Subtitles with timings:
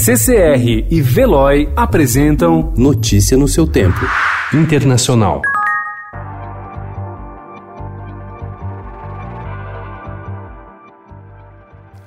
[0.00, 3.98] CCR e Veloy apresentam Notícia no seu tempo.
[4.54, 5.42] Internacional.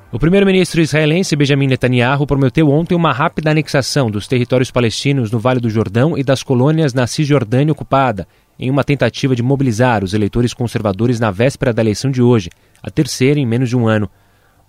[0.10, 5.60] O primeiro-ministro israelense Benjamin Netanyahu prometeu ontem uma rápida anexação dos territórios palestinos no Vale
[5.60, 8.26] do Jordão e das colônias na Cisjordânia ocupada,
[8.58, 12.50] em uma tentativa de mobilizar os eleitores conservadores na véspera da eleição de hoje,
[12.82, 14.10] a terceira em menos de um ano.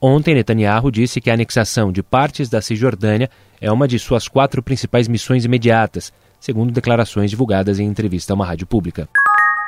[0.05, 3.31] Ontem, Netanyahu disse que a anexação de partes da Cisjordânia
[3.61, 8.45] é uma de suas quatro principais missões imediatas, segundo declarações divulgadas em entrevista a uma
[8.45, 9.09] rádio pública.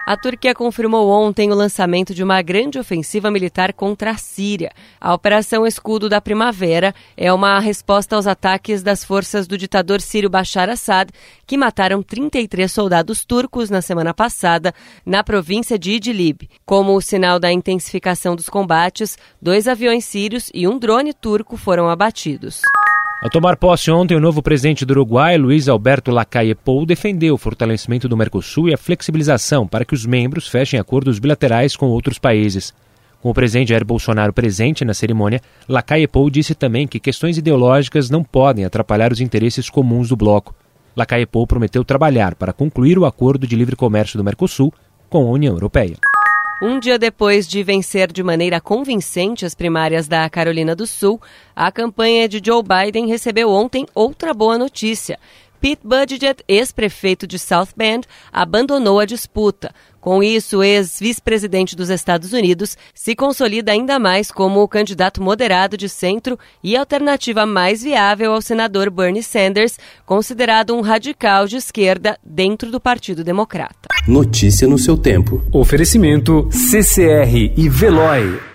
[0.07, 4.71] A Turquia confirmou ontem o lançamento de uma grande ofensiva militar contra a Síria.
[5.01, 10.29] A Operação Escudo da Primavera é uma resposta aos ataques das forças do ditador sírio
[10.29, 11.11] Bashar Assad,
[11.47, 14.75] que mataram 33 soldados turcos na semana passada
[15.07, 16.51] na província de Idlib.
[16.67, 22.61] Como sinal da intensificação dos combates, dois aviões sírios e um drone turco foram abatidos.
[23.25, 27.39] Ao tomar posse ontem, o novo presidente do Uruguai, Luiz Alberto Lacalle Pou, defendeu o
[27.39, 32.19] fortalecimento do Mercosul e a flexibilização para que os membros fechem acordos bilaterais com outros
[32.19, 32.75] países.
[33.23, 38.11] Com o presidente Jair Bolsonaro presente na cerimônia, Lacalle Pou disse também que questões ideológicas
[38.11, 40.55] não podem atrapalhar os interesses comuns do bloco.
[40.95, 44.71] Lacalle Pou prometeu trabalhar para concluir o acordo de livre comércio do Mercosul
[45.09, 45.97] com a União Europeia.
[46.67, 51.21] Um dia depois de vencer de maneira convincente as primárias da Carolina do Sul,
[51.55, 55.19] a campanha de Joe Biden recebeu ontem outra boa notícia.
[55.65, 59.75] Pete Buttigieg, ex-prefeito de South Bend, abandonou a disputa.
[59.99, 65.75] Com isso, o ex-vice-presidente dos Estados Unidos se consolida ainda mais como o candidato moderado
[65.75, 72.19] de centro e alternativa mais viável ao senador Bernie Sanders, considerado um radical de esquerda
[72.23, 73.89] dentro do Partido Democrata.
[74.07, 75.43] Notícia no seu tempo.
[75.51, 78.54] Oferecimento CCR e Veloy.